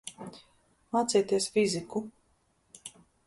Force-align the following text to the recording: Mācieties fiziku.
Mācieties 0.95 1.49
fiziku. 1.57 2.03